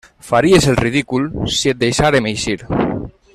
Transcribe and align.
Faries 0.27 0.65
el 0.71 0.79
ridícul 0.79 1.27
si 1.59 1.73
et 1.73 1.79
deixàrem 1.85 2.31
eixir. 2.33 2.57